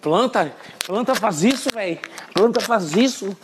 [0.00, 0.52] Planta,
[0.86, 1.98] planta faz isso, velho.
[2.32, 3.36] Planta faz isso.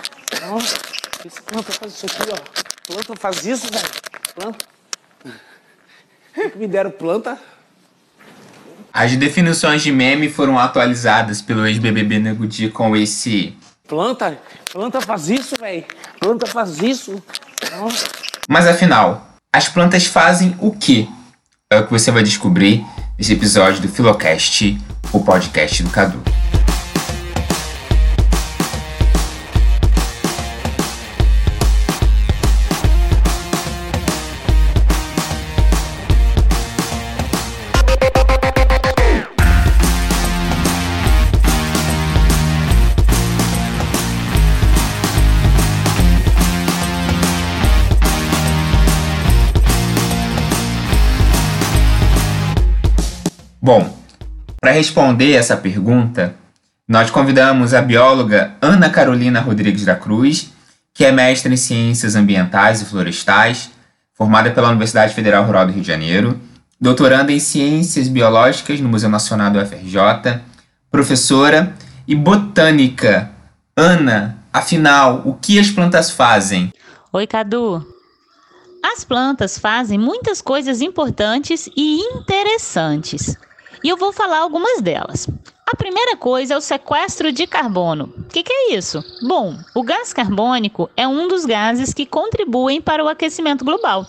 [0.49, 0.77] Nossa,
[1.25, 2.93] esse planta faz isso aqui, ó.
[2.93, 3.89] Planta faz isso, velho.
[4.35, 4.67] Planta.
[6.57, 7.39] Me deram planta.
[8.93, 13.55] As definições de meme foram atualizadas pelo ex-BBB Nego Di com esse...
[13.87, 14.39] Planta,
[14.73, 15.85] planta faz isso, velho.
[16.19, 17.23] Planta faz isso.
[17.73, 18.07] Nossa.
[18.49, 21.07] Mas afinal, as plantas fazem o quê?
[21.71, 22.85] É o que você vai descobrir
[23.19, 24.79] nesse episódio do Filocast,
[25.13, 26.36] o podcast do Cadu.
[53.67, 53.93] Bom,
[54.61, 56.37] para responder essa pergunta,
[56.87, 60.53] nós convidamos a bióloga Ana Carolina Rodrigues da Cruz,
[60.95, 63.73] que é mestre em Ciências Ambientais e Florestais,
[64.15, 66.41] formada pela Universidade Federal Rural do Rio de Janeiro,
[66.81, 70.43] doutoranda em Ciências Biológicas no Museu Nacional do UFRJ,
[70.89, 71.75] professora
[72.07, 73.33] e botânica.
[73.77, 76.73] Ana, afinal, o que as plantas fazem?
[77.13, 77.85] Oi, Cadu.
[78.81, 83.37] As plantas fazem muitas coisas importantes e interessantes.
[83.83, 85.29] E eu vou falar algumas delas.
[85.67, 88.15] A primeira coisa é o sequestro de carbono.
[88.19, 89.03] O que, que, é isso?
[89.23, 94.07] Bom, o gás carbônico é um dos gases que contribuem para o aquecimento global.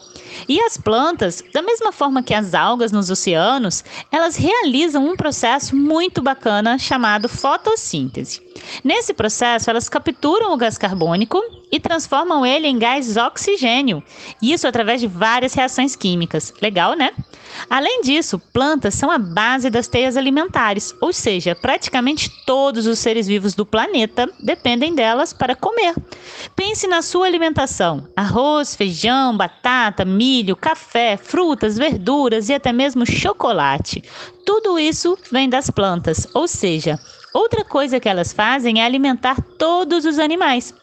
[0.48, 5.76] E as plantas, da mesma forma que as algas nos oceanos, elas realizam um processo
[5.76, 8.42] muito bacana chamado fotossíntese.
[8.84, 14.02] Nesse processo, elas capturam o gás carbônico e transformam ele em gás oxigênio.
[14.42, 16.54] Isso através de várias reações químicas.
[16.62, 17.12] Legal, né?
[17.70, 23.28] Além disso, plantas são a base das teias alimentares, ou seja, praticamente todos os seres
[23.28, 25.96] vivos do planeta dependem delas para comer.
[26.56, 34.04] Pense na sua alimentação: arroz, feijão, batata, milho, café, frutas, verduras e até mesmo chocolate.
[34.46, 37.00] Tudo isso vem das plantas, ou seja,
[37.34, 40.74] outra coisa que elas fazem é alimentar todos os animais.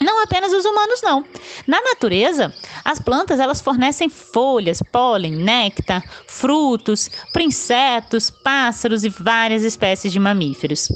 [0.00, 1.24] Não apenas os humanos, não.
[1.66, 2.52] Na natureza,
[2.84, 10.18] as plantas elas fornecem folhas, pólen, néctar, frutos para insetos, pássaros e várias espécies de
[10.18, 10.88] mamíferos.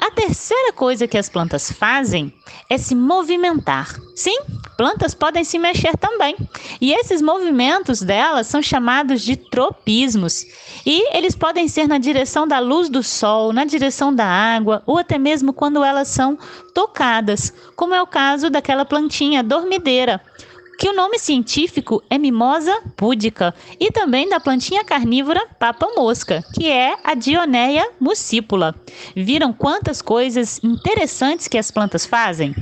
[0.00, 2.32] A terceira coisa que as plantas fazem
[2.70, 3.94] é se movimentar.
[4.16, 4.38] Sim,
[4.74, 6.34] plantas podem se mexer também.
[6.80, 10.46] E esses movimentos delas são chamados de tropismos.
[10.86, 14.96] E eles podem ser na direção da luz do sol, na direção da água, ou
[14.96, 16.38] até mesmo quando elas são
[16.74, 20.18] tocadas, como é o caso daquela plantinha dormideira
[20.80, 26.96] que o nome científico é Mimosa púdica, e também da plantinha carnívora papa-mosca, que é
[27.04, 28.74] a Dioneia muscipula.
[29.14, 32.56] Viram quantas coisas interessantes que as plantas fazem?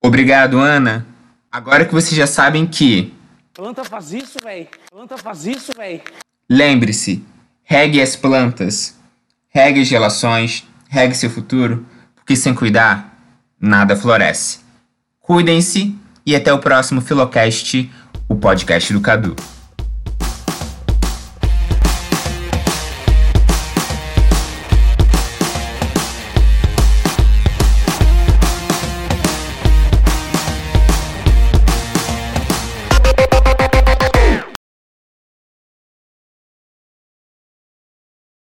[0.00, 1.04] Obrigado, Ana.
[1.50, 3.12] Agora que vocês já sabem que.
[3.52, 4.68] Planta faz isso, véi.
[4.88, 6.00] Planta faz isso, véi.
[6.48, 7.24] Lembre-se:
[7.64, 8.96] regue as plantas,
[9.48, 13.18] regue as relações, regue seu futuro, porque sem cuidar,
[13.58, 14.60] nada floresce.
[15.18, 17.90] Cuidem-se e até o próximo Filocast,
[18.28, 19.55] o podcast do Cadu.